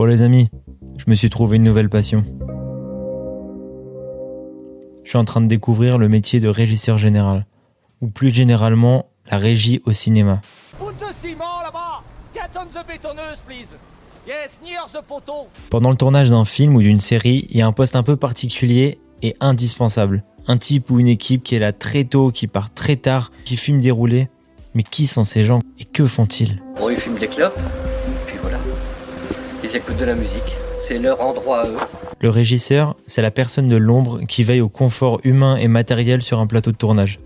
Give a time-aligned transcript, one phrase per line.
[0.00, 0.48] Bon les amis,
[0.96, 2.24] je me suis trouvé une nouvelle passion.
[5.04, 7.44] Je suis en train de découvrir le métier de régisseur général,
[8.00, 10.40] ou plus généralement la régie au cinéma.
[15.68, 18.16] Pendant le tournage d'un film ou d'une série, il y a un poste un peu
[18.16, 20.24] particulier et indispensable.
[20.46, 23.58] Un type ou une équipe qui est là très tôt, qui part très tard, qui
[23.58, 24.30] fume déroulé.
[24.72, 26.62] Mais qui sont ces gens et que font-ils?
[26.78, 27.60] Bon, ils fument des clopes.
[29.72, 30.56] Ils de la musique.
[30.78, 31.76] C'est leur endroit à eux.
[32.20, 36.40] Le régisseur, c'est la personne de l'ombre qui veille au confort humain et matériel sur
[36.40, 37.20] un plateau de tournage.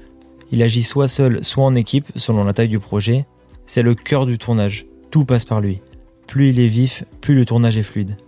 [0.51, 3.25] Il agit soit seul, soit en équipe, selon la taille du projet.
[3.65, 4.85] C'est le cœur du tournage.
[5.11, 5.81] Tout passe par lui.
[6.27, 8.19] Plus il est vif, plus le tournage est fluide.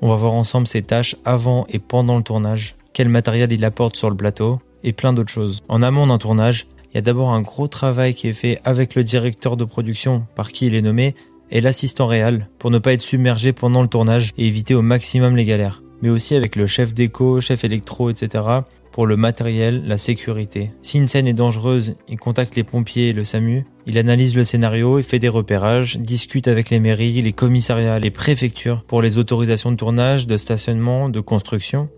[0.00, 3.96] On va voir ensemble ses tâches avant et pendant le tournage, quel matériel il apporte
[3.96, 5.62] sur le plateau, et plein d'autres choses.
[5.68, 8.94] En amont d'un tournage, il y a d'abord un gros travail qui est fait avec
[8.94, 11.14] le directeur de production, par qui il est nommé,
[11.50, 15.36] et l'assistant réel, pour ne pas être submergé pendant le tournage et éviter au maximum
[15.36, 15.82] les galères.
[16.02, 18.44] Mais aussi avec le chef déco, chef électro, etc.,
[18.92, 20.70] pour le matériel, la sécurité.
[20.80, 24.42] Si une scène est dangereuse, il contacte les pompiers et le SAMU, il analyse le
[24.42, 29.18] scénario, il fait des repérages, discute avec les mairies, les commissariats, les préfectures pour les
[29.18, 31.90] autorisations de tournage, de stationnement, de construction.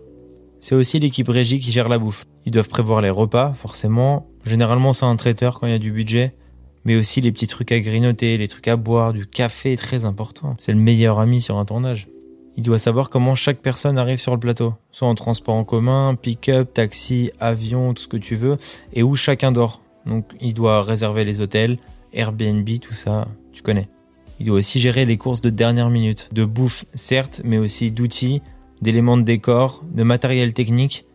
[0.59, 2.25] C'est aussi l'équipe régie qui gère la bouffe.
[2.45, 4.27] Ils doivent prévoir les repas, forcément.
[4.45, 6.35] Généralement, c'est un traiteur quand il y a du budget.
[6.89, 10.55] Mais aussi les petits trucs à grignoter, les trucs à boire, du café, très important.
[10.59, 12.07] C'est le meilleur ami sur un tournage.
[12.57, 14.73] Il doit savoir comment chaque personne arrive sur le plateau.
[14.91, 18.57] Soit en transport en commun, pick-up, taxi, avion, tout ce que tu veux.
[18.93, 19.83] Et où chacun dort.
[20.07, 21.77] Donc, il doit réserver les hôtels,
[22.11, 23.27] Airbnb, tout ça.
[23.51, 23.87] Tu connais.
[24.39, 26.29] Il doit aussi gérer les courses de dernière minute.
[26.31, 28.41] De bouffe, certes, mais aussi d'outils,
[28.81, 31.05] d'éléments de décor, de matériel technique.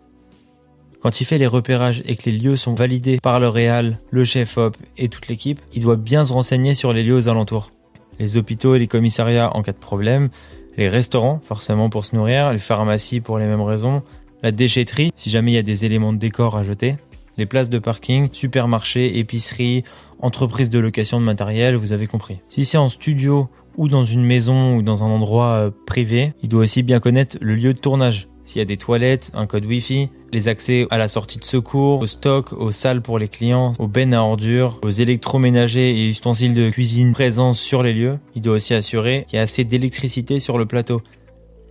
[1.04, 4.24] Quand il fait les repérages et que les lieux sont validés par le réal, le
[4.24, 7.72] chef op et toute l'équipe, il doit bien se renseigner sur les lieux aux alentours.
[8.18, 10.30] Les hôpitaux et les commissariats en cas de problème,
[10.78, 14.02] les restaurants forcément pour se nourrir, les pharmacies pour les mêmes raisons,
[14.42, 16.96] la déchetterie si jamais il y a des éléments de décor à jeter,
[17.36, 19.84] les places de parking, supermarchés, épiceries,
[20.20, 22.38] entreprises de location de matériel, vous avez compris.
[22.48, 26.48] Si c'est en studio ou dans une maison ou dans un endroit euh, privé, il
[26.48, 28.26] doit aussi bien connaître le lieu de tournage.
[28.44, 32.00] S'il y a des toilettes, un code Wi-Fi, les accès à la sortie de secours,
[32.00, 36.54] au stock, aux salles pour les clients, aux bennes à ordures, aux électroménagers et ustensiles
[36.54, 38.18] de cuisine présents sur les lieux.
[38.34, 41.02] Il doit aussi assurer qu'il y a assez d'électricité sur le plateau.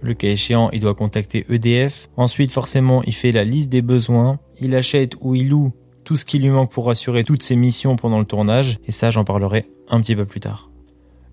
[0.01, 2.09] Le cas échéant, il doit contacter EDF.
[2.17, 4.39] Ensuite, forcément, il fait la liste des besoins.
[4.59, 5.71] Il achète ou il loue
[6.03, 8.79] tout ce qui lui manque pour assurer toutes ses missions pendant le tournage.
[8.85, 10.69] Et ça, j'en parlerai un petit peu plus tard.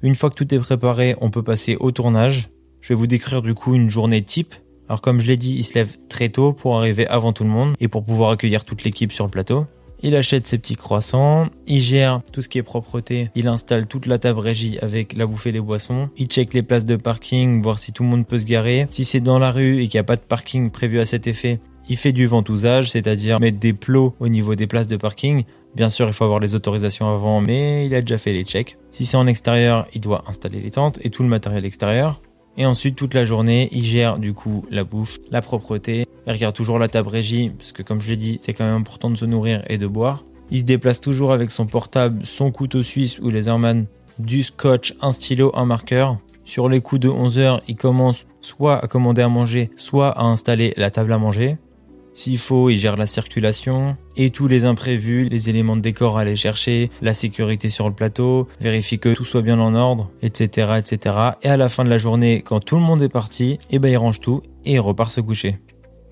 [0.03, 2.51] Une fois que tout est préparé, on peut passer au tournage.
[2.81, 4.55] Je vais vous décrire du coup une journée type.
[4.91, 7.49] Alors comme je l'ai dit, il se lève très tôt pour arriver avant tout le
[7.49, 9.67] monde et pour pouvoir accueillir toute l'équipe sur le plateau.
[10.03, 14.07] Il achète ses petits croissants, il gère tout ce qui est propreté, il installe toute
[14.07, 17.79] la table régie avec la bouffée des boissons, il check les places de parking, voir
[17.79, 18.89] si tout le monde peut se garer.
[18.91, 21.29] Si c'est dans la rue et qu'il n'y a pas de parking prévu à cet
[21.29, 25.45] effet, il fait du ventousage, c'est-à-dire mettre des plots au niveau des places de parking
[25.77, 28.77] Bien sûr, il faut avoir les autorisations avant, mais il a déjà fait les checks.
[28.91, 32.21] Si c'est en extérieur, il doit installer les tentes et tout le matériel extérieur.
[32.57, 36.07] Et ensuite, toute la journée, il gère du coup la bouffe, la propreté.
[36.27, 38.81] Il regarde toujours la table régie, parce que comme je l'ai dit, c'est quand même
[38.81, 40.23] important de se nourrir et de boire.
[40.51, 43.87] Il se déplace toujours avec son portable, son couteau suisse ou les Airman,
[44.19, 46.19] du scotch, un stylo, un marqueur.
[46.45, 50.25] Sur les coups de 11 heures, il commence soit à commander à manger, soit à
[50.25, 51.57] installer la table à manger.
[52.21, 56.21] S'il faut, il gère la circulation et tous les imprévus, les éléments de décor à
[56.21, 60.73] aller chercher, la sécurité sur le plateau, vérifie que tout soit bien en ordre, etc.,
[60.77, 61.15] etc.
[61.41, 63.89] Et à la fin de la journée, quand tout le monde est parti, eh ben
[63.89, 65.61] il range tout et il repart se coucher.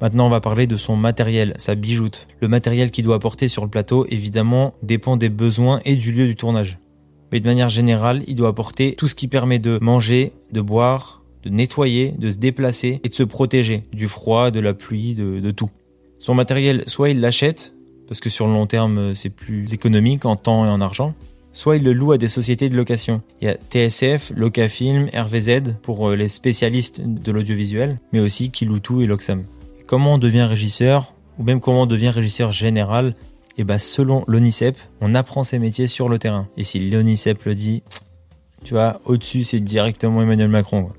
[0.01, 2.27] Maintenant, on va parler de son matériel, sa bijoute.
[2.41, 6.25] Le matériel qu'il doit apporter sur le plateau, évidemment, dépend des besoins et du lieu
[6.25, 6.79] du tournage.
[7.33, 11.23] Mais de manière générale, il doit apporter tout ce qui permet de manger, de boire,
[11.43, 15.41] de nettoyer, de se déplacer et de se protéger du froid, de la pluie, de,
[15.41, 15.69] de tout.
[16.19, 17.73] Son matériel, soit il l'achète,
[18.09, 21.15] parce que sur le long terme c'est plus économique en temps et en argent,
[21.53, 23.21] soit il le loue à des sociétés de location.
[23.41, 29.03] Il y a TSF, Locafilm, RVZ pour euh, les spécialistes de l'audiovisuel, mais aussi Kiloutou
[29.03, 29.45] et Loxam.
[29.87, 33.15] Comment on devient régisseur, ou même comment on devient régisseur général?
[33.57, 36.47] Eh ben selon l'ONICEP, on apprend ses métiers sur le terrain.
[36.57, 37.83] Et si l'ONICEP le dit,
[38.65, 40.91] tu vois, au-dessus c'est directement Emmanuel Macron.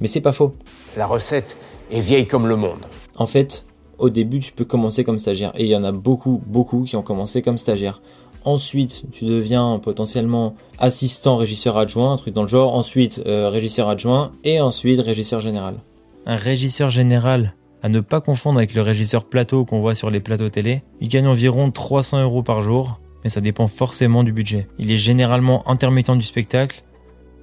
[0.00, 0.52] Mais c'est pas faux.
[0.96, 1.56] La recette
[1.90, 2.86] est vieille comme le monde.
[3.16, 3.64] En fait,
[4.00, 5.52] au début, tu peux commencer comme stagiaire.
[5.56, 8.00] Et il y en a beaucoup, beaucoup qui ont commencé comme stagiaire.
[8.44, 12.74] Ensuite, tu deviens potentiellement assistant régisseur adjoint, un truc dans le genre.
[12.74, 14.32] Ensuite, euh, régisseur adjoint.
[14.44, 15.76] Et ensuite, régisseur général.
[16.26, 20.20] Un régisseur général, à ne pas confondre avec le régisseur plateau qu'on voit sur les
[20.20, 22.98] plateaux télé, il gagne environ 300 euros par jour.
[23.22, 24.66] Mais ça dépend forcément du budget.
[24.78, 26.82] Il est généralement intermittent du spectacle.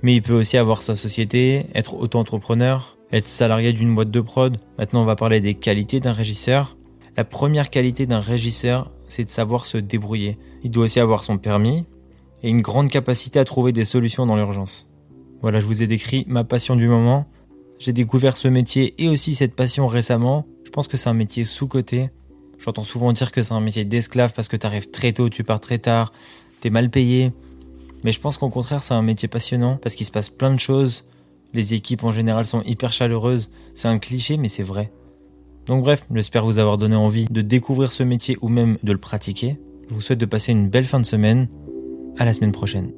[0.02, 4.58] Mais il peut aussi avoir sa société, être auto-entrepreneur, être salarié d'une boîte de prod.
[4.78, 6.78] Maintenant, on va parler des qualités d'un régisseur.
[7.16, 10.38] La première qualité d'un régisseur, c'est de savoir se débrouiller.
[10.64, 11.86] Il doit aussi avoir son permis
[12.44, 14.90] et une grande capacité à trouver des solutions dans l'urgence.
[15.42, 17.26] Voilà, je vous ai décrit ma passion du moment.
[17.80, 20.46] J'ai découvert ce métier et aussi cette passion récemment.
[20.66, 22.10] Je pense que c'est un métier sous-coté.
[22.60, 25.44] J'entends souvent dire que c'est un métier d'esclave parce que tu arrives très tôt, tu
[25.44, 26.12] pars très tard,
[26.60, 27.32] t'es mal payé.
[28.04, 30.60] Mais je pense qu'au contraire, c'est un métier passionnant parce qu'il se passe plein de
[30.60, 31.08] choses.
[31.54, 33.50] Les équipes en général sont hyper chaleureuses.
[33.74, 34.92] C'est un cliché, mais c'est vrai.
[35.66, 38.98] Donc bref, j'espère vous avoir donné envie de découvrir ce métier ou même de le
[38.98, 39.60] pratiquer.
[39.90, 41.48] Je vous souhaite de passer une belle fin de semaine.
[42.18, 42.92] À la semaine prochaine.